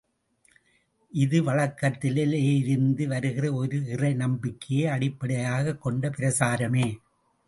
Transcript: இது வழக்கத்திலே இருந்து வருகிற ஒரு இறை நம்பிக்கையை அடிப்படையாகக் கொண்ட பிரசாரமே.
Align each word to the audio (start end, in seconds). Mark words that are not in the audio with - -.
இது 1.11 1.43
வழக்கத்திலே 1.43 2.55
இருந்து 2.55 3.07
வருகிற 3.07 3.53
ஒரு 3.53 3.85
இறை 3.85 4.13
நம்பிக்கையை 4.13 4.87
அடிப்படையாகக் 4.87 5.81
கொண்ட 5.81 6.09
பிரசாரமே. 6.09 6.97